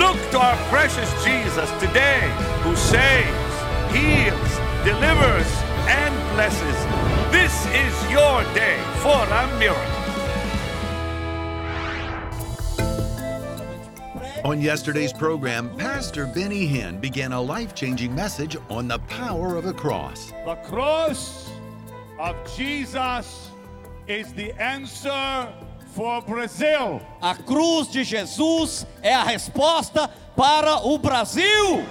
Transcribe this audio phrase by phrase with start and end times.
[0.00, 2.20] Look to our precious Jesus today,
[2.62, 3.54] who saves,
[3.92, 4.50] heals,
[4.82, 5.46] delivers,
[5.88, 6.78] and blesses.
[7.30, 10.00] This is your day for a miracle.
[14.46, 19.64] On yesterday's program, Pastor Benny Hinn began a life changing message on the power of
[19.64, 20.32] the cross.
[20.46, 21.50] The cross
[22.18, 23.50] of Jesus
[24.08, 25.46] is the answer
[25.94, 27.00] for Brazil.
[27.20, 31.84] A cruz de Jesus é a resposta para o Brasil.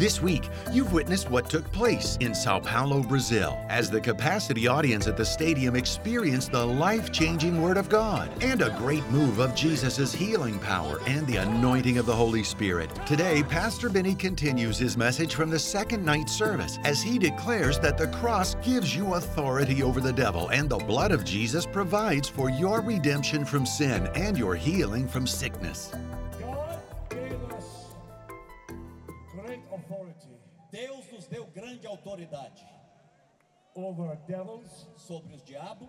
[0.00, 5.06] This week, you've witnessed what took place in Sao Paulo, Brazil, as the capacity audience
[5.06, 9.54] at the stadium experienced the life changing Word of God and a great move of
[9.54, 12.88] Jesus' healing power and the anointing of the Holy Spirit.
[13.04, 17.98] Today, Pastor Benny continues his message from the second night service as he declares that
[17.98, 22.48] the cross gives you authority over the devil and the blood of Jesus provides for
[22.48, 25.92] your redemption from sin and your healing from sickness.
[30.70, 32.66] Deus nos deu grande autoridade
[33.74, 35.88] over devils, sobre os diabos,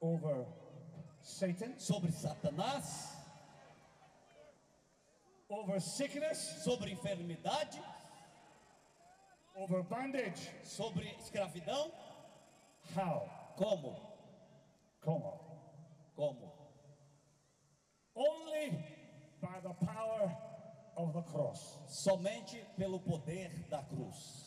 [0.00, 0.46] over
[1.22, 3.16] Satan, sobre Satanás,
[5.48, 7.80] over sickness, sobre enfermidade,
[9.54, 10.50] over bondage.
[10.62, 11.92] sobre escravidão.
[12.94, 13.54] How?
[13.56, 13.96] Como?
[15.00, 15.40] Como?
[16.14, 16.52] Como?
[18.14, 18.70] Only
[19.40, 20.36] by the power
[20.96, 21.78] of the cross.
[21.98, 24.44] Somente pelo poder da cruz.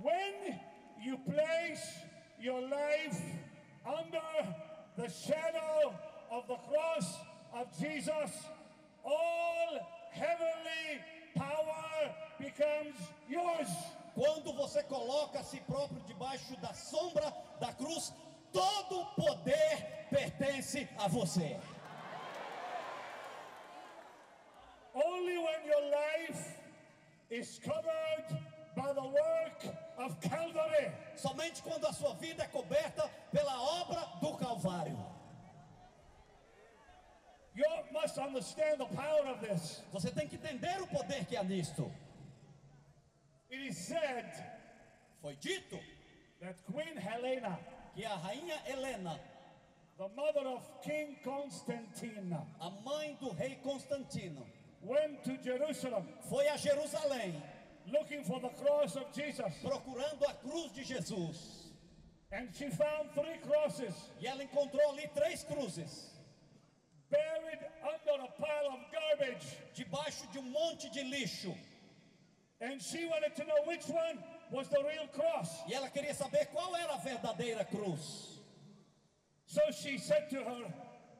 [0.00, 0.58] When
[0.98, 2.00] you place
[2.40, 3.20] your life
[3.84, 4.54] under
[4.96, 5.92] the shadow
[6.30, 7.18] of the cross
[7.52, 8.32] of Jesus,
[9.04, 9.78] all
[10.10, 12.96] heavenly power becomes
[13.28, 13.68] yours.
[14.14, 17.30] Quando você coloca a si próprio debaixo da sombra
[17.60, 18.10] da cruz,
[18.54, 21.60] todo o poder pertence a você.
[24.96, 26.56] Only when your life
[27.36, 28.40] is covered
[28.74, 34.36] by the work of Calvary Somente quando a sua vida é coberta pela obra do
[34.36, 34.98] Calvário.
[37.54, 39.82] you must understand the power of this.
[39.92, 41.90] Você tem que entender o poder que há nisto.
[43.50, 44.26] It is said
[45.22, 45.78] Foi dito
[46.40, 47.58] that Queen Helena,
[47.94, 49.18] que a rainha Helena,
[49.96, 54.46] the mother of King Constantine, a mãe do rei Constantino,
[54.86, 57.34] went to Jerusalem foi a Jerusalém
[57.92, 59.52] looking for the cross of Jesus.
[59.62, 61.62] procurando a cruz de Jesus.
[62.32, 66.10] And she found three crosses E ela encontrou ali três cruzes,
[67.10, 69.46] buried under a pile of garbage.
[69.74, 71.56] debaixo de um monte de lixo.
[72.60, 74.18] And she wanted to know which one
[74.50, 75.62] was the real cross.
[75.68, 78.38] E ela queria saber qual era a verdadeira cruz.
[79.46, 80.74] So she said to her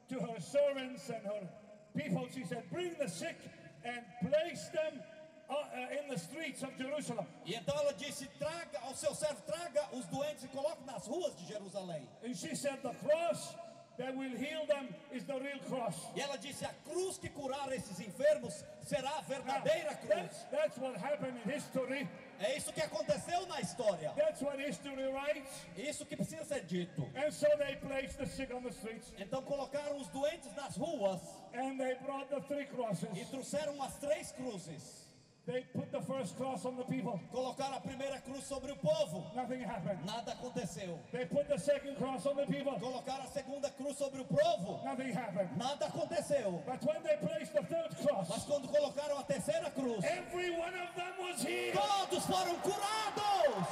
[0.09, 1.49] to her servants and her
[1.97, 3.37] people, she said, Bring the sick
[3.87, 5.01] and place them
[5.49, 7.27] uh, uh, in the streets of Jerusalem.
[7.45, 11.37] E então ela disse: traga ao seu servo, traga os doentes e coloque nas ruas
[11.37, 12.03] de Jerusalém.
[12.25, 13.55] And she said, The cross
[13.99, 15.97] that will heal them is the real cross.
[16.17, 20.47] E ela disse: a cruz que curar esses enfermos será a Now, verdadeira that's, cruz.
[20.51, 22.09] that's what happened in history.
[22.41, 24.11] É isso que aconteceu na história.
[24.17, 25.51] That's what history writes.
[25.77, 27.03] Isso que precisa ser dito.
[27.17, 31.21] And so they placed the sick on the streets Então colocaram os doentes nas ruas
[31.55, 33.09] and they brought the three crosses.
[33.15, 35.06] e trouxeram as três cruzes.
[35.47, 37.21] They put the first cross on the people.
[37.33, 39.31] Colocaram a primeira cruz sobre o povo.
[39.37, 40.01] Nothing happened.
[40.05, 40.99] Nada aconteceu.
[41.13, 42.73] They put the second cross on the people.
[42.81, 44.85] Colocaram a segunda cruz sobre o povo.
[44.85, 45.51] Nothing happened.
[45.57, 46.65] Nada aconteceu.
[46.67, 50.75] But when they placed the third Mas cross, quando colocaram a terceira cruz, every one
[50.75, 51.79] of them was healed.
[52.11, 53.67] todos foram curados.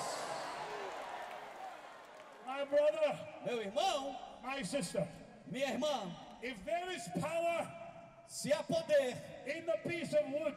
[2.46, 5.06] My brother, Meu irmão, my sister,
[5.50, 7.66] minha irmã, if there is power
[8.28, 9.16] se há poder
[9.46, 10.54] in the piece of wood,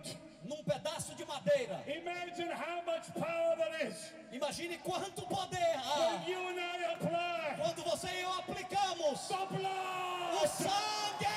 [0.47, 4.11] num pedaço de madeira, imagine how much power there is.
[4.31, 5.99] Imagine quanto poder há.
[5.99, 11.27] When you and I apply quando você e eu aplicamos the o blood sangue,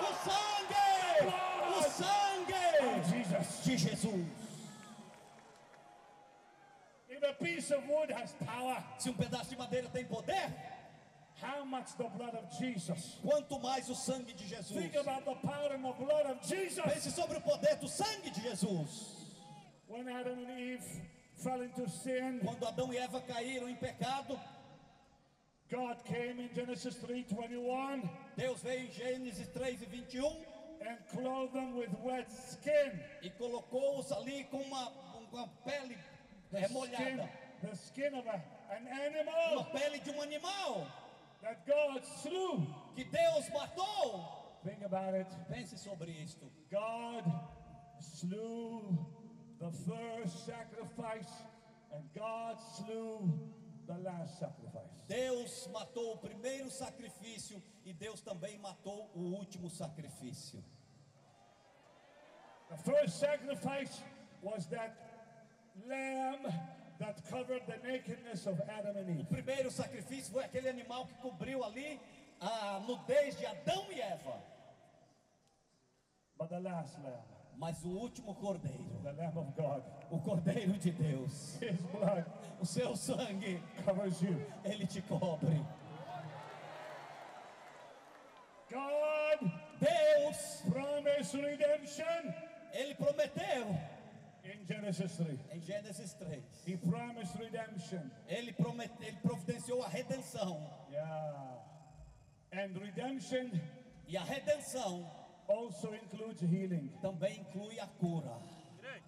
[0.00, 1.28] o sangue,
[1.78, 3.64] o sangue Jesus.
[3.64, 4.26] de Jesus.
[7.08, 10.50] If a piece of wood has power, Se um pedaço de madeira tem poder,
[11.42, 13.18] how much the blood of Jesus?
[13.22, 14.68] quanto mais o sangue de Jesus.
[14.76, 16.82] Think about the power and the blood of Jesus.
[16.84, 19.16] Pense sobre o poder do sangue de Jesus.
[19.88, 21.02] When Adam and Eve
[21.42, 24.38] fell into sin, Quando Adão e Eva caíram em pecado,
[25.70, 30.26] God came in Genesis 3:21 Deus veio em Gênesis 3 e 21
[30.82, 32.92] and clothed them with wet skin.
[33.22, 34.88] e colocou-os ali com uma,
[35.32, 35.96] uma pele
[36.50, 36.98] The remolhada.
[36.98, 37.28] skin,
[37.62, 40.86] the skin of a, an uma animal pele de um animal
[41.42, 42.66] that God slew.
[42.94, 44.24] que Deus matou.
[44.64, 45.26] Think about it.
[45.50, 46.46] Pense sobre isto.
[46.70, 47.24] God
[48.00, 48.98] slew
[49.58, 51.30] the first sacrifice,
[51.92, 53.40] and God slew
[53.86, 54.90] the last sacrifice.
[55.08, 60.62] Deus matou o primeiro sacrifício e Deus também matou o último sacrifício.
[62.70, 64.00] The first sacrifice
[64.42, 64.96] was that
[65.86, 66.46] lamb
[67.02, 69.26] that covered the nakedness of Adam and O Eve.
[69.28, 72.00] primeiro sacrifício foi aquele animal que cobriu ali
[72.40, 74.40] a nudez de Adão e Eva.
[76.38, 77.22] But the last lamb,
[77.56, 82.24] Mas o último cordeiro, the Lamb of God, o cordeiro de Deus, his blood
[82.60, 84.40] o seu sangue, covers you.
[84.64, 85.60] ele te cobre.
[88.70, 92.34] God Deus, promised redemption
[92.72, 93.76] ele prometeu
[94.44, 95.38] in Genesis 3.
[95.52, 96.42] em Gênesis 3.
[96.66, 98.10] He promised redemption.
[98.28, 100.58] Ele, promet, ele providenciou a redenção.
[100.90, 101.58] Yeah.
[102.52, 103.50] And redemption
[104.08, 105.08] E a redenção
[105.48, 106.88] also includes healing.
[107.00, 108.36] também inclui a cura.
[108.80, 109.04] Grande.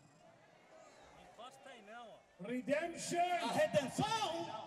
[1.33, 2.45] Encosta aí não, ó.
[2.45, 4.65] A Redemption redenção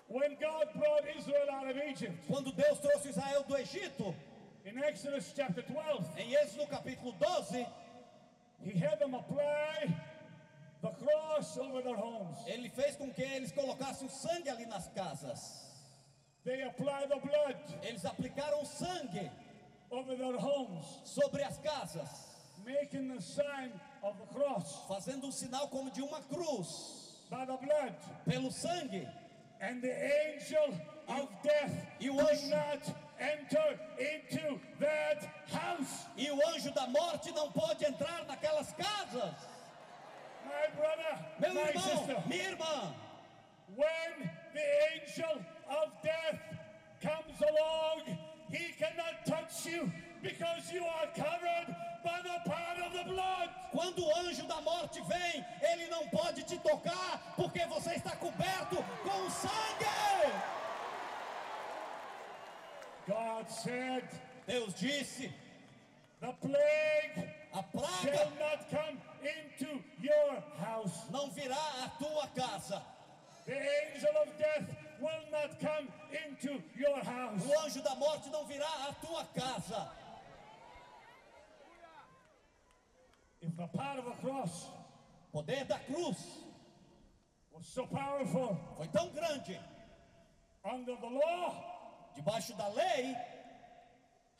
[2.27, 4.15] Quando Deus trouxe Israel do Egito,
[4.65, 7.65] in Exodus chapter 12, em Êxodo capítulo 12,
[8.61, 9.95] He had them apply
[10.81, 12.37] the cross over their homes.
[12.47, 15.67] ele fez com que eles colocassem o sangue ali nas casas.
[16.43, 19.29] They apply the blood Eles aplicaram o sangue
[21.05, 22.09] sobre as casas,
[22.65, 23.71] making the sign
[24.01, 27.95] of the cross fazendo um sinal como de uma cruz, by the blood.
[28.25, 29.07] pelo sangue.
[29.61, 32.81] And the angel of death You could not
[33.19, 36.05] enter into that house.
[36.17, 39.35] E o anjo da morte não pode entrar naquelas casas.
[40.45, 42.95] My brother, Meu my irmão, sister, minha irmã,
[43.75, 46.39] when the angel of death
[47.01, 48.17] comes along,
[48.49, 49.91] he cannot touch you
[50.21, 53.49] because you are covered by the power of the blood.
[53.71, 58.77] quando o anjo da morte vem, ele não pode te tocar, porque você está coberto
[59.03, 59.89] com o sangue.
[63.07, 64.03] God said,
[64.47, 65.31] Deus disse:
[66.19, 71.09] The plague a shall praga not come into your house.
[71.09, 72.81] não virá à tua casa.
[73.45, 74.69] The angel of death
[74.99, 77.41] will not come into your house.
[77.45, 79.89] O anjo da morte não virá à tua casa.
[83.59, 84.67] The power of the cross
[85.31, 86.17] O poder da cruz.
[87.51, 88.57] Was so powerful.
[88.77, 89.59] Foi tão grande,
[90.63, 93.15] under the law, debaixo da lei,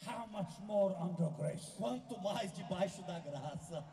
[0.07, 1.75] how much more under grace?
[1.77, 3.83] quanto mais debaixo da graça.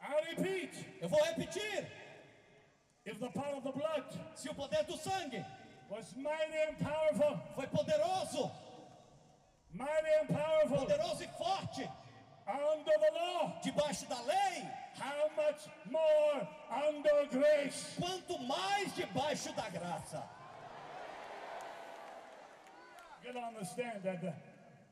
[0.00, 1.86] I repeat, Eu vou repetir:
[3.04, 4.04] if the power of the blood
[4.34, 5.44] se o poder do sangue
[5.90, 8.50] was mighty and powerful, foi poderoso,
[9.76, 11.88] mighty and powerful poderoso e forte,
[12.48, 16.48] under the law, debaixo da lei, how much more
[16.88, 17.96] under grace?
[17.98, 20.22] quanto mais debaixo da graça.
[23.24, 24.32] You gotta understand that the,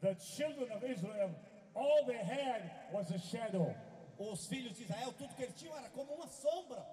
[0.00, 1.30] the children of Israel,
[1.74, 3.74] all they had was a shadow.
[4.18, 6.84] Os filhos de Israel, tudo que eles tinham era como uma sombra.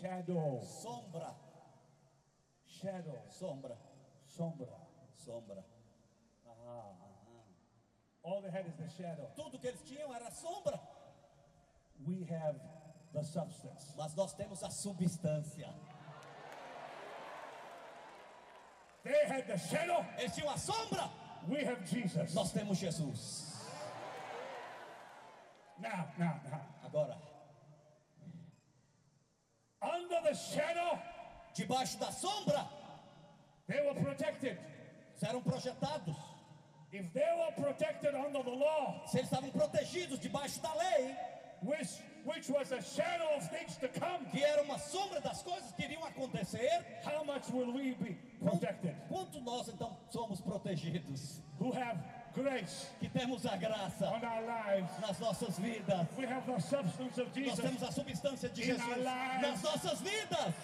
[0.00, 1.34] Shadow, Sombra,
[2.66, 3.76] shadow, sombra,
[4.26, 4.68] sombra.
[5.24, 5.64] sombra.
[8.28, 9.26] All they had is the shadow.
[9.34, 10.78] Tudo que eles tinham era sombra.
[12.06, 12.56] We have
[13.14, 13.94] the substance.
[13.96, 15.72] Mas nós temos a substância.
[19.02, 20.04] They had the shadow.
[20.18, 21.08] Eles tinham a sombra.
[21.48, 22.34] We have Jesus.
[22.34, 23.54] Nós temos Jesus.
[25.80, 26.60] Now, now, now.
[26.84, 27.16] Agora,
[29.80, 30.98] Under the shadow,
[31.54, 32.68] debaixo da sombra,
[33.68, 34.58] they were protected.
[34.58, 36.27] eles eram projetados.
[36.90, 41.14] If they were protected under the law, Se eles estavam protegidos debaixo da lei,
[41.62, 41.90] which
[42.24, 45.84] which was a shadow of things to come, que era uma sombra das coisas que
[45.84, 48.94] iriam acontecer, how much will we be protected?
[49.08, 51.40] quanto nós então somos protegidos?
[51.58, 51.98] Who have
[52.34, 54.90] grace Que temos a graça on our lives.
[55.00, 56.06] nas nossas vidas.
[56.16, 57.60] We have the substance of Nós Jesus.
[57.60, 60.54] temos a substância de Jesus nas nossas vidas.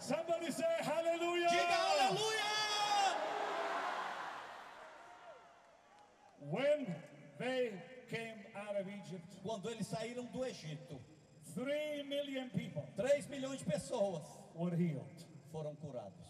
[0.00, 1.48] Somebody say hallelujah.
[1.48, 2.37] Diga aleluia!
[6.50, 6.86] When
[7.38, 7.72] they
[8.08, 10.98] came out of Egypt, quando eles saíram do Egito,
[11.54, 14.22] 3 million people 3 milhões de pessoas
[14.54, 15.26] were healed.
[15.52, 16.28] foram curados.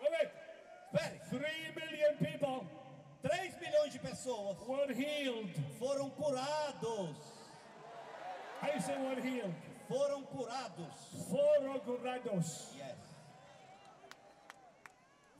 [0.00, 1.20] Espere.
[3.22, 5.52] 3 milhões de pessoas were healed.
[5.78, 7.16] foram curados.
[8.62, 9.54] Aí você were healed.
[9.88, 11.26] Foram curados.
[11.30, 12.74] Foram curados.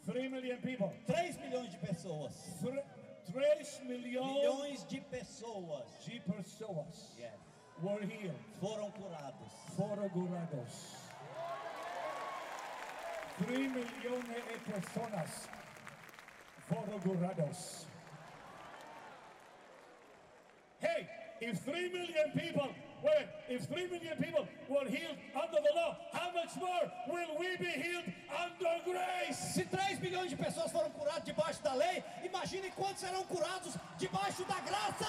[0.08, 0.14] Yes.
[0.16, 0.92] Three million people.
[1.06, 2.32] 3 milhões de pessoas.
[2.62, 2.84] Thr-
[3.30, 5.84] Tres milhões Milhões de pessoas.
[6.04, 7.30] de pessoas Yes.
[7.82, 8.34] were healed.
[8.58, 9.52] Foram curados.
[9.76, 10.96] Four curados.
[13.38, 15.48] Three millones de personas
[16.68, 17.86] fueron curados.
[20.80, 21.08] Hey,
[21.40, 22.68] if three million people,
[23.02, 27.56] wait, if three million people were healed under the law, how much more will we
[27.56, 29.36] be healed under grace?
[29.54, 34.44] Se 3 milhões de pessoas foram curadas debaixo da lei, imagine quantos serão curados debaixo
[34.44, 35.06] da graça.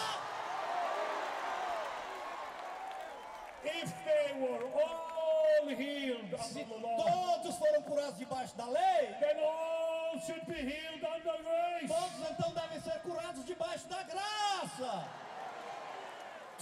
[3.64, 9.16] If they were all healed Se under the law, todos foram curados debaixo da lei,
[9.20, 11.88] then all should be healed under grace.
[11.88, 15.06] todos então devem ser curados debaixo da graça.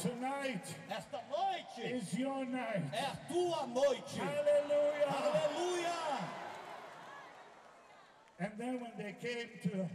[0.01, 2.83] Tonight Esta noite is your night.
[2.93, 4.19] é a tua noite.
[4.19, 5.07] Hallelujah.
[5.07, 6.19] Aleluia!
[8.39, 9.89] And then when they came to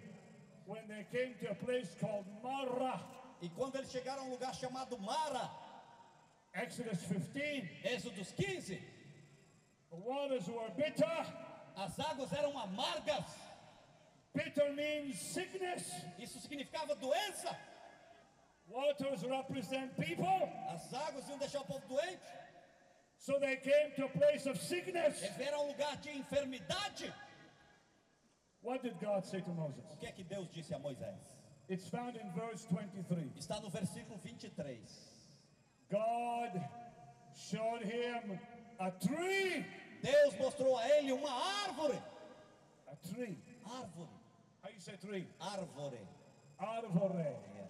[0.67, 3.01] when they came to a place called Marah,
[3.41, 5.51] E quando eles chegaram a um lugar chamado Mara,
[6.55, 8.79] Exodus 15, Êxodos 15,
[9.91, 11.27] the waters were bitter.
[11.77, 13.25] as águas eram amargas.
[14.35, 15.93] Bitter means sickness.
[16.19, 17.57] Isso significava doença.
[18.69, 20.49] Waters represent people.
[20.73, 22.21] As águas iam deixar o povo doente.
[23.19, 25.23] So they came to a place of sickness.
[25.23, 27.13] Eles vieram a um lugar de enfermidade.
[28.63, 29.85] What did God say to Moses?
[29.93, 31.19] O que é que Deus disse a Moisés?
[31.69, 33.33] It's found in verse 23.
[33.39, 34.79] Está no versículo 23.
[35.91, 36.61] God
[37.35, 38.39] showed him
[38.79, 39.65] a tree.
[40.03, 41.31] Deus mostrou a ele uma
[41.67, 41.99] árvore.
[42.91, 43.39] A tree.
[43.65, 44.09] Árvore.
[44.63, 45.27] How you say tree?
[45.41, 46.01] Árvore.
[46.59, 47.37] Árvore.
[47.55, 47.69] Yeah.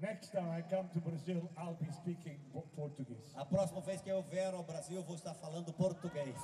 [0.00, 3.34] Next time I come to Brazil, I'll be speaking po- Portuguese.
[3.36, 6.36] A próxima vez que eu vier ao Brasil, eu vou estar falando português.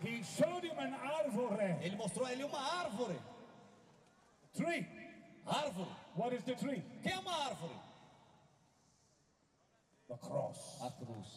[0.00, 1.76] He showed him an arvore.
[1.82, 3.16] Ele mostrou a ele uma árvore.
[4.54, 4.86] Tree.
[5.46, 5.90] Árvore.
[6.16, 6.82] What is the tree?
[7.02, 7.74] Que é uma árvore?
[10.08, 10.80] The cross.
[10.82, 11.28] A cruz.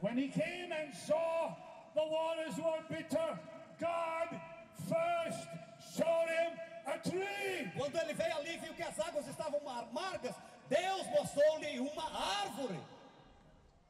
[0.00, 1.54] When he came and saw
[1.94, 3.38] the waters were bitter,
[3.78, 4.40] God
[4.88, 5.48] first
[5.96, 6.52] showed him
[6.86, 7.70] a tree.
[7.76, 10.34] Quando ele veio ali e viu que as águas estavam amargas,
[10.68, 12.04] Deus mostrou-lhe uma
[12.42, 12.78] árvore.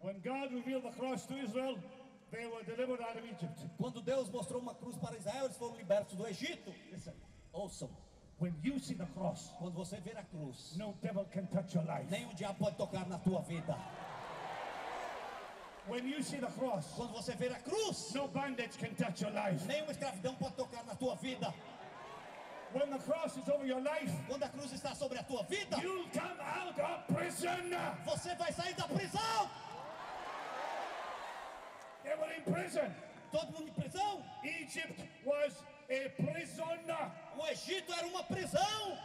[0.01, 1.79] When God revealed the cross to Israel,
[2.33, 3.61] they were delivered out of Egypt.
[3.79, 6.75] Quando Deus mostrou uma cruz para Israel, eles foram libertos do Egito.
[6.91, 7.15] Listen,
[7.55, 7.89] Ouçam,
[8.41, 11.85] when you see the cross, quando você ver a cruz, no devil can touch your
[11.85, 12.11] life.
[12.11, 13.77] nenhum diabo pode tocar na tua vida.
[15.89, 19.33] When you see the cross, Quando você ver a cruz, no bandage can touch your
[19.33, 19.65] life.
[19.67, 21.53] nenhuma escravidão pode tocar na tua vida.
[22.73, 25.77] When the cross is over your life, Quando a cruz está sobre a tua vida,
[25.83, 27.71] you'll come out of prison.
[28.05, 29.51] você vai sair da prisão.
[32.05, 32.95] They were in prison.
[33.31, 34.23] Todo mundo em prisão.
[34.45, 35.53] Egypt was
[35.91, 36.79] a prison.
[37.39, 38.99] O Egito era uma prisão.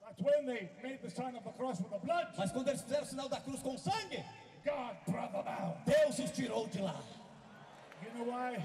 [0.00, 2.82] But when they made the sign of the cross with the blood, Mas quando eles
[2.82, 4.22] fizeram o sinal da cruz com sangue,
[4.64, 5.76] God brought them out.
[5.86, 7.00] Deus os tirou de lá.
[8.02, 8.58] You know why?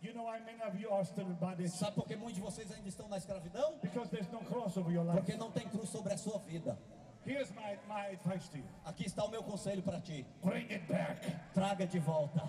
[0.00, 1.70] You know why many of you are still in bondage?
[1.70, 3.80] Sabe por que muitos de vocês ainda estão na escravidão?
[3.82, 5.18] Because there's no cross over your life.
[5.18, 6.78] Porque não tem cruz sobre a sua vida.
[7.26, 8.64] Here's my, my advice to you.
[8.84, 10.24] Aqui está o meu conselho para ti.
[10.42, 11.26] Bring it back.
[11.52, 12.48] Traga de volta.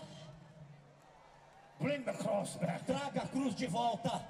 [1.79, 2.86] Bring the cross back.
[2.86, 4.22] Traga a cruz de volta.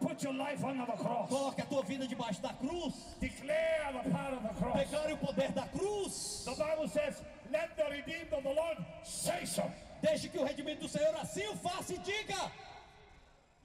[0.00, 1.28] Put your life under the cross.
[1.28, 3.16] Coloque a tua vida debaixo da cruz.
[3.18, 4.78] Declare the power of the cross.
[4.78, 6.44] Declare o poder da cruz.
[6.44, 9.68] The Bible says, let the redeemed of the Lord say so.
[10.00, 12.52] Deixe que o redimido do Senhor assim o faça e diga.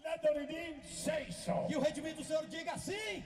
[0.04, 1.66] Let the redeemed say so.
[1.68, 3.24] Que o redimido do Senhor diga assim.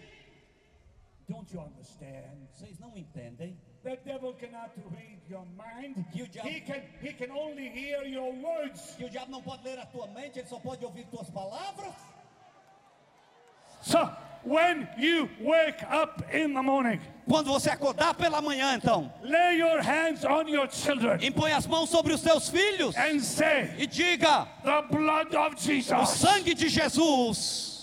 [1.28, 2.48] Don't you understand?
[2.54, 3.60] Vocês não entendem?
[3.84, 5.98] The devil cannot read your mind.
[6.14, 8.96] You just- He can he can only hear your words.
[8.96, 11.94] Que o diabo não pode ler a tua mente, ele só pode ouvir tuas palavras.
[13.82, 14.00] So
[14.48, 19.82] when you wake up in the morning, Quando você acordar pela manhã, então, lay your
[19.82, 24.48] hands on your children impõe as mãos sobre os teus filhos and say, e diga:
[24.64, 26.10] The blood of O Jesus.
[26.10, 27.77] sangue de Jesus.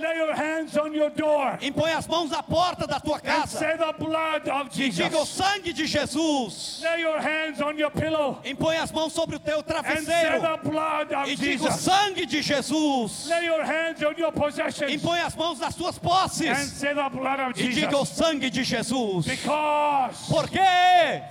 [0.00, 3.58] Lay your hands on your door Impõe as mãos na porta da tua and casa.
[3.58, 5.28] say, The blood of Diga o Jesus.
[5.28, 6.80] sangue de Jesus.
[6.82, 10.40] Lay your hands on your pillow Impõe as mãos sobre o teu and say, travesseiro.
[10.40, 11.80] The blood of E diga o Jesus.
[11.80, 13.26] sangue de Jesus.
[13.28, 16.58] Lay your hands on your possessions Impõe as mãos nas tuas and posses.
[16.72, 18.08] say, The blood of E diga o Jesus.
[18.16, 19.26] sangue de Jesus.
[19.26, 20.58] Because Porque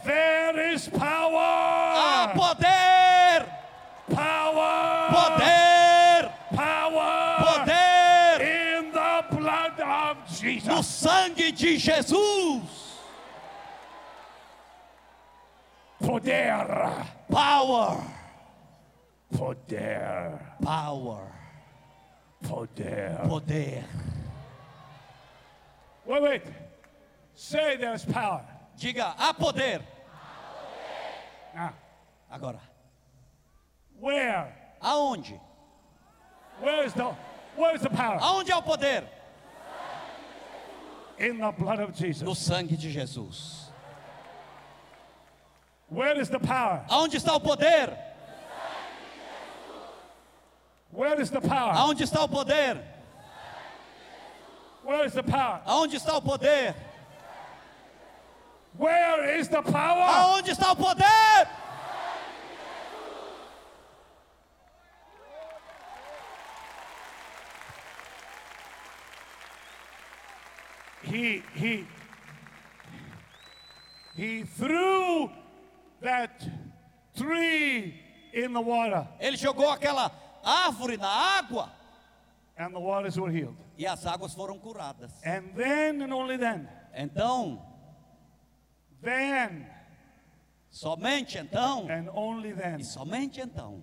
[0.06, 2.34] there is há power.
[2.36, 3.46] poder,
[4.14, 5.10] Power.
[5.12, 5.69] poder
[11.36, 12.13] de Jesus.
[16.00, 17.06] Poder.
[17.32, 18.03] Power.
[19.36, 20.39] Poder.
[20.62, 21.27] Power.
[22.44, 23.20] Poder.
[23.27, 23.84] Poder.
[26.06, 26.41] Wait, wait.
[27.36, 28.44] Say there's power.
[28.79, 29.82] Diga, há poder.
[31.53, 31.74] Now,
[32.32, 32.60] Agora,
[34.00, 34.56] where?
[34.82, 35.39] aonde?
[36.62, 37.13] Where's the
[37.56, 38.18] where's the power?
[38.22, 39.03] Aonde há o poder?
[39.03, 39.08] In the
[40.98, 41.09] blood of
[42.24, 43.70] No sangue de Jesus.
[45.90, 46.86] Where is the power?
[46.90, 47.98] Aonde está o poder?
[50.92, 51.74] Where is the power?
[51.74, 52.78] Aonde está o poder?
[54.84, 55.62] Where is the power?
[55.66, 56.76] Aonde está o poder?
[58.78, 60.02] Where is the power?
[60.02, 61.48] Aonde está o poder?
[71.10, 71.88] He he
[74.16, 75.30] he threw
[76.01, 76.48] that
[77.16, 77.94] tree
[78.34, 80.12] in the water Ele jogou aquela
[80.44, 81.08] árvore na
[81.42, 81.72] água
[82.58, 83.56] and the waters were healed.
[83.78, 85.12] e as águas foram curadas.
[85.25, 87.62] And then and only then, Então,
[89.01, 89.66] then
[90.70, 93.82] somente então, and only then, e somente então,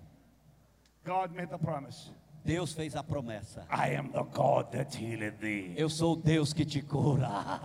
[1.03, 2.11] God made the promise.
[2.47, 3.67] Deus fez a promessa.
[3.69, 5.73] I am the God that thee.
[5.75, 7.59] Eu sou o Deus que te cura.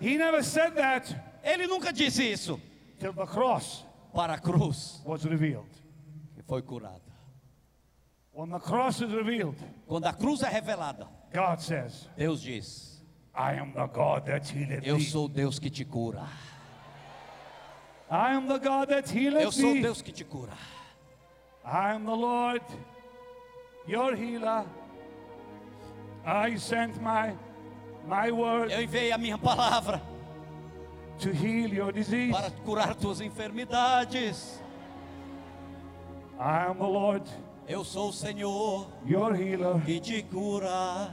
[0.00, 2.60] He never said that Ele nunca disse isso
[3.00, 5.66] till the cross para a cruz was revealed.
[6.46, 7.02] foi curada.
[8.32, 9.56] When the cross is revealed,
[9.88, 13.02] Quando a cruz é revelada, God says, Deus diz:
[13.34, 16.28] I am the God that Eu sou o Deus que te cura.
[18.08, 19.82] I am the God that Eu sou o.
[19.82, 20.52] Deus que te cura.
[21.66, 22.62] I am the Lord,
[23.86, 24.64] your healer.
[26.24, 27.34] I sent my
[28.06, 30.00] my word Eu enviei a minha palavra
[31.18, 32.30] to heal your disease.
[32.32, 34.60] para curar tuas enfermidades.
[36.38, 37.24] I am the Lord,
[37.68, 39.80] Eu sou o Senhor your healer.
[39.84, 41.12] que te cura.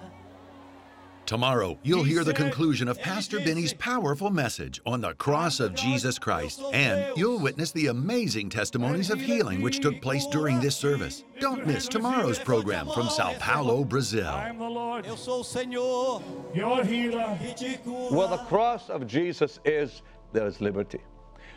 [1.34, 5.74] Tomorrow, you'll He hear the conclusion of Pastor Benny's powerful message on the cross of
[5.74, 10.76] Jesus Christ, and you'll witness the amazing testimonies of healing which took place during this
[10.76, 11.24] service.
[11.40, 14.28] Don't miss tomorrow's program from Sao Paulo, Brazil.
[14.28, 16.22] I am the Lord, Eu sou Senhor
[16.54, 17.36] your healer.
[17.42, 18.16] que te cura.
[18.16, 21.00] Where the cross of Jesus is, there is liberty.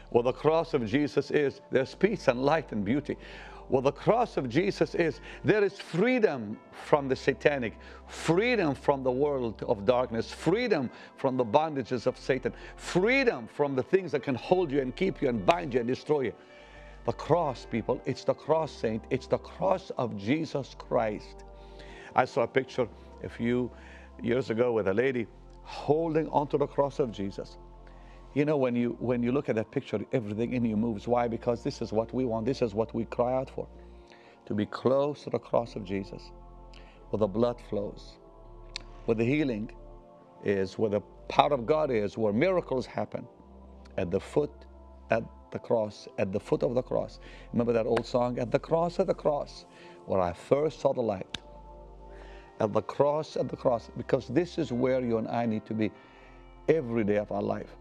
[0.08, 3.18] Where the cross of Jesus is, there's peace and light and beauty.
[3.68, 7.76] Where the cross of Jesus is, there is freedom from the satanic,
[8.06, 13.82] freedom from the world of darkness, freedom from the bondages of Satan, freedom from the
[13.82, 16.32] things that can hold you and keep you and bind you and destroy you.
[17.06, 19.02] The cross, people, it's the cross, saint.
[19.10, 21.44] It's the cross of Jesus Christ.
[22.14, 22.88] I saw a picture
[23.22, 23.70] a few
[24.22, 25.26] years ago with a lady
[25.62, 27.58] holding onto the cross of Jesus.
[28.36, 31.08] You know, when you when you look at that picture, everything in you moves.
[31.08, 31.26] Why?
[31.26, 32.44] Because this is what we want.
[32.44, 33.66] This is what we cry out for.
[34.44, 36.22] To be close to the cross of Jesus,
[37.08, 38.18] where the blood flows,
[39.06, 39.72] where the healing
[40.44, 43.26] is, where the power of God is, where miracles happen.
[43.96, 44.52] At the foot,
[45.10, 47.20] at the cross, at the foot of the cross.
[47.54, 48.38] Remember that old song?
[48.38, 49.64] At the cross, at the cross,
[50.04, 51.38] where I first saw the light
[52.60, 55.74] at the cross, at the cross, because this is where you and I need to
[55.74, 55.90] be
[56.68, 57.76] every day of our life.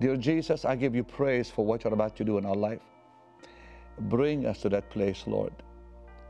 [0.00, 2.80] Dear Jesus, I give you praise for what you're about to do in our life.
[3.98, 5.52] Bring us to that place, Lord,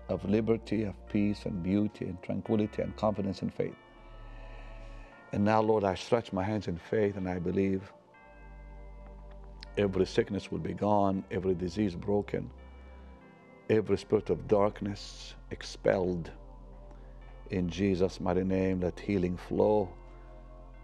[0.08, 3.76] of liberty, of peace, and beauty, and tranquility, and confidence and faith.
[5.30, 7.92] And now, Lord, I stretch my hands in faith and I believe
[9.78, 12.50] every sickness will be gone, every disease broken,
[13.68, 16.32] every spirit of darkness expelled.
[17.50, 19.88] In Jesus' mighty name, let healing flow.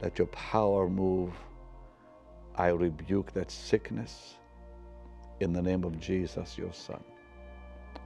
[0.00, 1.32] Let your power move.
[2.56, 4.36] I rebuke that sickness
[5.40, 7.02] in the name of Jesus, your Son.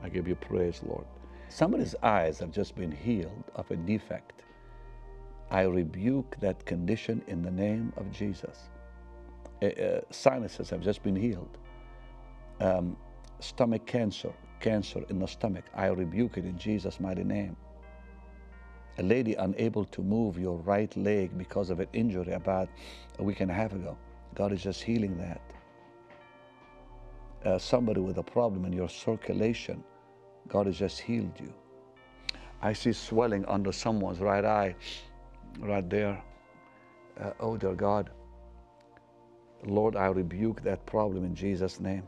[0.02, 1.04] I give you praise, Lord.
[1.48, 4.42] Somebody's eyes have just been healed of a defect.
[5.50, 8.70] I rebuke that condition in the name of Jesus.
[9.62, 11.58] Uh, uh, sinuses have just been healed.
[12.60, 12.96] Um,
[13.40, 17.56] stomach cancer, cancer in the stomach, I rebuke it in Jesus' mighty name
[18.98, 22.68] a lady unable to move your right leg because of an injury about
[23.18, 23.96] a week and a half ago.
[24.35, 25.40] God is just healing that.
[27.45, 29.83] Uh, somebody with a problem in your circulation,
[30.49, 31.53] God has just healed you.
[32.62, 34.75] I see swelling under someone's right eye,
[35.59, 36.23] right there.
[37.19, 38.11] Uh, oh, dear God.
[39.64, 42.03] Lord, I rebuke that problem in Jesus' name.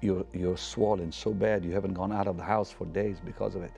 [0.00, 3.54] You're, you're swollen so bad you haven't gone out of the house for days because
[3.54, 3.72] of it.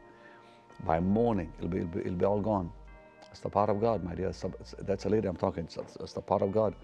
[0.84, 2.70] By morning, it'll be, it'll be, it'll be all gone.
[3.36, 4.32] It's the power of God, my dear.
[4.78, 5.68] That's a lady I'm talking.
[6.00, 6.74] It's the power of God.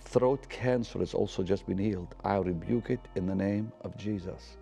[0.00, 2.14] Throat cancer has also just been healed.
[2.22, 4.58] I rebuke it in the name of Jesus.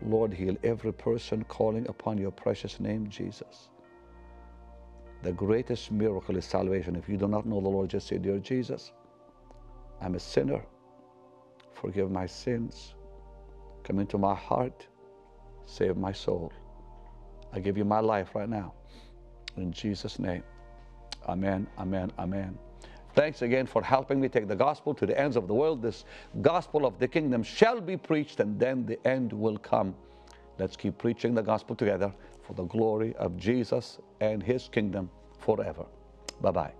[0.00, 3.70] Lord, heal every person calling upon your precious name, Jesus.
[5.24, 6.94] The greatest miracle is salvation.
[6.94, 8.92] If you do not know the Lord, just say, Dear Jesus,
[10.00, 10.64] I'm a sinner.
[11.72, 12.94] Forgive my sins.
[13.82, 14.86] Come into my heart.
[15.66, 16.52] Save my soul.
[17.52, 18.74] I give you my life right now.
[19.56, 20.42] In Jesus' name.
[21.28, 22.58] Amen, amen, amen.
[23.14, 25.82] Thanks again for helping me take the gospel to the ends of the world.
[25.82, 26.04] This
[26.42, 29.94] gospel of the kingdom shall be preached, and then the end will come.
[30.58, 35.86] Let's keep preaching the gospel together for the glory of Jesus and his kingdom forever.
[36.40, 36.79] Bye bye.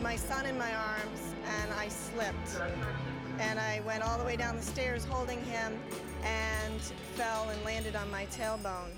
[0.00, 2.60] Had my son in my arms and I slipped.
[3.38, 5.78] And I went all the way down the stairs holding him
[6.24, 6.80] and
[7.16, 8.92] fell and landed on my tailbone.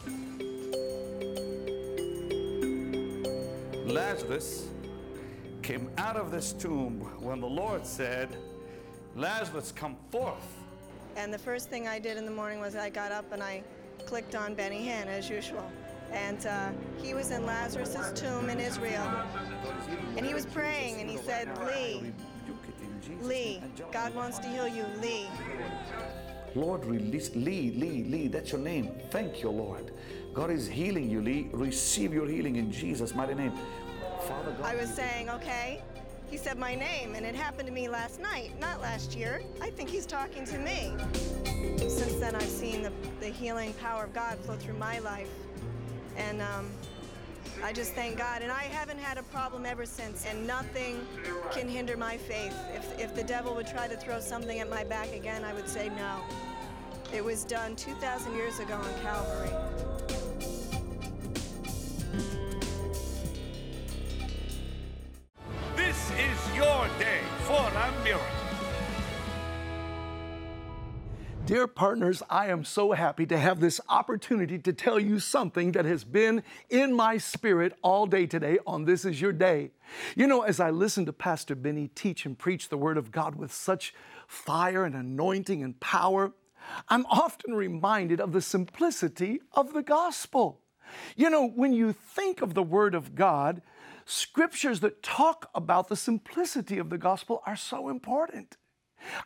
[3.85, 4.69] Lazarus
[5.63, 8.37] came out of this tomb when the Lord said,
[9.17, 10.57] Lazarus, come forth.
[11.17, 13.63] And the first thing I did in the morning was I got up and I
[14.07, 15.69] clicked on Benny Hinn as usual.
[16.13, 16.71] And uh,
[17.03, 19.11] he was in Lazarus's tomb in Israel.
[20.17, 22.13] And he was praying and he said, Lee,
[23.23, 25.27] Lee, God wants to heal you, Lee.
[26.55, 28.29] Lord, release Lee, Lee, Lee.
[28.29, 28.93] That's your name.
[29.11, 29.93] Thank you, Lord.
[30.35, 31.49] God is healing you, Lee.
[31.53, 33.53] Receive your healing in Jesus' mighty name.
[34.27, 34.65] Father God.
[34.65, 35.83] I was saying, okay.
[36.31, 39.43] He said my name, and it happened to me last night, not last year.
[39.61, 40.95] I think he's talking to me.
[41.77, 45.29] Since then, I've seen the, the healing power of God flow through my life.
[46.17, 46.71] And um,
[47.63, 48.43] I just thank God.
[48.43, 51.07] And I haven't had a problem ever since, and nothing
[51.53, 52.57] can hinder my faith.
[52.75, 55.69] If, if the devil would try to throw something at my back again, I would
[55.69, 56.21] say no.
[57.13, 59.51] It was done 2,000 years ago on Calvary.
[65.77, 68.42] This is your day for a miracle.
[71.53, 75.85] Dear partners, I am so happy to have this opportunity to tell you something that
[75.85, 79.73] has been in my spirit all day today on This Is Your Day.
[80.17, 83.35] You know, as I listen to Pastor Benny teach and preach the Word of God
[83.35, 83.93] with such
[84.27, 86.33] fire and anointing and power,
[86.89, 90.63] I'm often reminded of the simplicity of the gospel.
[91.17, 93.61] You know, when you think of the Word of God,
[94.07, 98.57] scriptures that talk about the simplicity of the gospel are so important.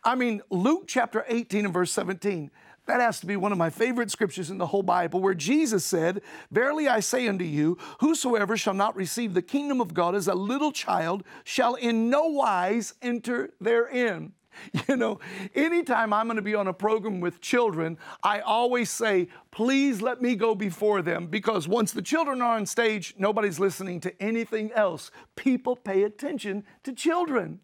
[0.04, 2.50] I mean, Luke chapter 18 and verse 17,
[2.86, 5.84] that has to be one of my favorite scriptures in the whole Bible, where Jesus
[5.84, 10.28] said, Verily I say unto you, whosoever shall not receive the kingdom of God as
[10.28, 14.32] a little child shall in no wise enter therein.
[14.88, 15.20] You know,
[15.54, 20.22] anytime I'm going to be on a program with children, I always say, please let
[20.22, 24.72] me go before them because once the children are on stage, nobody's listening to anything
[24.72, 25.10] else.
[25.34, 27.60] People pay attention to children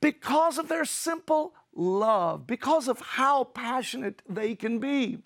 [0.00, 5.18] because of their simple love, because of how passionate they can be.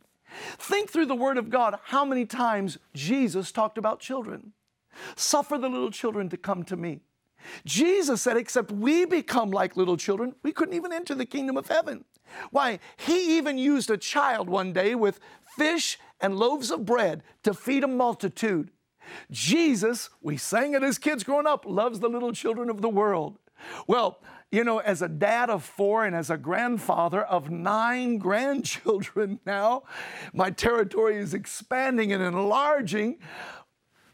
[0.59, 4.53] Think through the Word of God how many times Jesus talked about children.
[5.17, 7.01] Suffer the little children to come to me.
[7.65, 11.69] Jesus said, except we become like little children, we couldn't even enter the kingdom of
[11.69, 12.05] heaven.
[12.51, 15.21] Why, he even used a child one day with
[15.57, 18.71] fish and loaves of bread to feed a multitude.
[19.31, 23.39] Jesus, we sang it as kids growing up, loves the little children of the world.
[23.87, 24.21] Well,
[24.53, 29.85] you know, as a dad of four and as a grandfather of nine grandchildren now,
[30.33, 33.19] my territory is expanding and enlarging.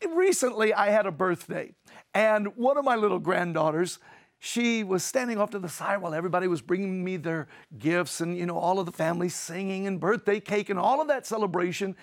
[0.06, 1.74] Recently, I had a birthday,
[2.12, 3.98] and one of my little granddaughters,
[4.38, 8.36] she was standing off to the side while everybody was bringing me their gifts and,
[8.36, 11.96] you know, all of the family singing and birthday cake and all of that celebration.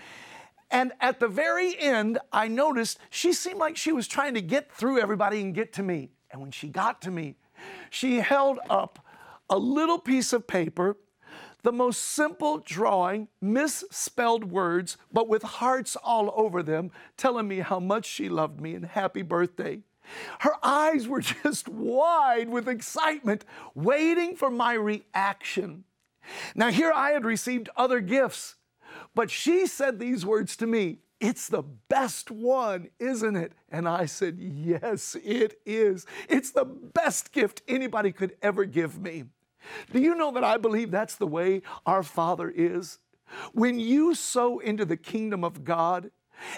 [0.72, 4.72] And at the very end, I noticed she seemed like she was trying to get
[4.72, 6.10] through everybody and get to me.
[6.34, 7.36] And when she got to me,
[7.92, 9.06] she held up
[9.50, 10.98] a little piece of paper,
[11.62, 17.80] the most simple drawing, misspelled words, but with hearts all over them, telling me how
[17.80, 19.80] much she loved me and happy birthday.
[20.40, 25.84] Her eyes were just wide with excitement, waiting for my reaction.
[26.56, 28.56] Now, here I had received other gifts,
[29.14, 33.54] but she said these words to me It's the best one, isn't it?
[33.72, 36.06] And I said, Yes, it is.
[36.28, 39.24] It's the best gift anybody could ever give me.
[39.94, 43.00] Do you know that I believe that's the way our Father is?
[43.54, 46.12] When you sow into the kingdom of God,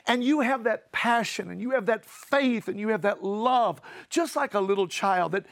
[0.07, 3.79] and you have that passion and you have that faith and you have that love,
[4.09, 5.45] just like a little child, that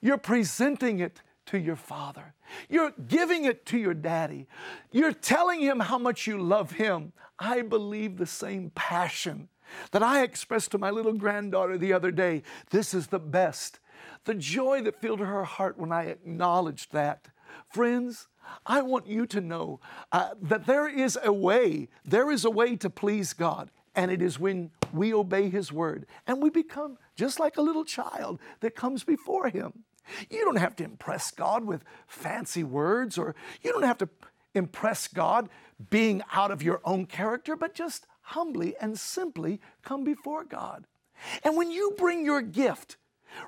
[0.00, 2.34] you're presenting it to your father.
[2.68, 4.46] You're giving it to your daddy.
[4.92, 7.12] You're telling him how much you love him.
[7.42, 9.48] I believe the same passion
[9.90, 12.42] that I expressed to my little granddaughter the other day.
[12.70, 13.80] This is the best.
[14.24, 17.28] The joy that filled her heart when I acknowledged that.
[17.72, 18.28] Friends,
[18.66, 19.80] I want you to know
[20.12, 24.22] uh, that there is a way, there is a way to please God, and it
[24.22, 28.74] is when we obey His word and we become just like a little child that
[28.74, 29.84] comes before Him.
[30.30, 34.08] You don't have to impress God with fancy words, or you don't have to
[34.54, 35.48] impress God
[35.90, 40.86] being out of your own character, but just humbly and simply come before God.
[41.44, 42.96] And when you bring your gift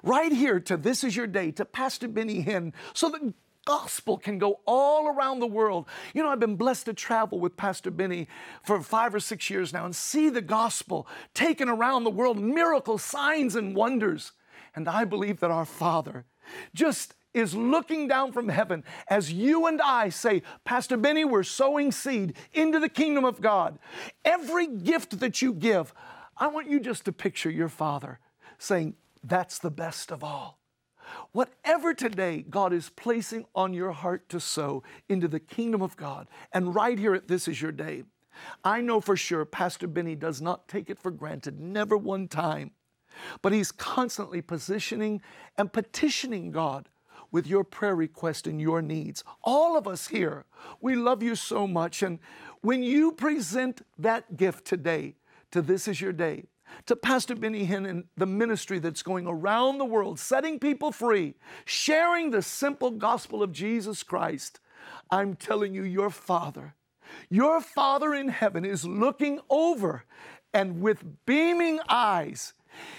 [0.02, 4.38] right here to This Is Your Day, to Pastor Benny Hinn, so that gospel can
[4.38, 5.86] go all around the world.
[6.12, 8.28] You know, I've been blessed to travel with Pastor Benny
[8.62, 13.02] for five or six years now and see the gospel taken around the world, miracles,
[13.02, 14.32] signs, and wonders.
[14.76, 16.26] And I believe that our Father
[16.74, 21.92] just is looking down from heaven as you and I say, Pastor Benny, we're sowing
[21.92, 23.78] seed into the kingdom of God.
[24.24, 25.92] Every gift that you give,
[26.36, 28.20] I want you just to picture your Father
[28.58, 30.58] saying, That's the best of all.
[31.32, 36.28] Whatever today God is placing on your heart to sow into the kingdom of God,
[36.52, 38.04] and right here at This Is Your Day,
[38.64, 42.72] I know for sure Pastor Benny does not take it for granted, never one time.
[43.42, 45.22] But he's constantly positioning
[45.56, 46.88] and petitioning God
[47.34, 49.24] with your prayer request and your needs.
[49.42, 50.44] All of us here,
[50.80, 52.00] we love you so much.
[52.00, 52.20] And
[52.60, 55.16] when you present that gift today
[55.50, 56.44] to This Is Your Day,
[56.86, 61.34] to Pastor Benny Hinn and the ministry that's going around the world, setting people free,
[61.64, 64.60] sharing the simple gospel of Jesus Christ.
[65.10, 66.76] I'm telling you, your Father,
[67.28, 70.04] your Father in heaven is looking over
[70.52, 72.54] and with beaming eyes,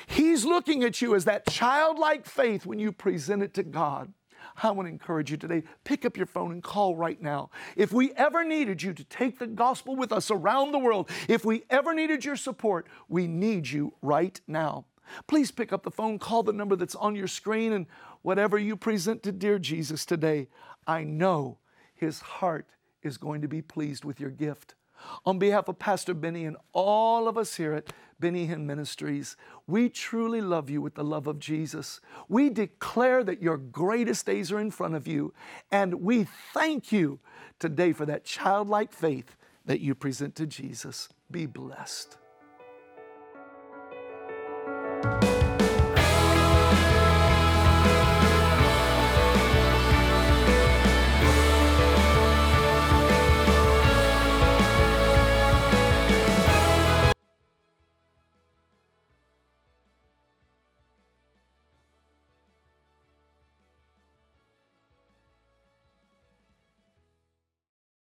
[0.07, 4.13] He's looking at you as that childlike faith when you present it to God.
[4.61, 7.49] I want to encourage you today pick up your phone and call right now.
[7.75, 11.45] If we ever needed you to take the gospel with us around the world, if
[11.45, 14.85] we ever needed your support, we need you right now.
[15.27, 17.85] Please pick up the phone, call the number that's on your screen, and
[18.21, 20.47] whatever you present to dear Jesus today,
[20.87, 21.59] I know
[21.93, 22.67] his heart
[23.03, 24.75] is going to be pleased with your gift.
[25.25, 29.35] On behalf of Pastor Benny and all of us here at Benny Hinn Ministries,
[29.67, 31.99] we truly love you with the love of Jesus.
[32.29, 35.33] We declare that your greatest days are in front of you,
[35.71, 37.19] and we thank you
[37.59, 41.09] today for that childlike faith that you present to Jesus.
[41.29, 42.17] Be blessed.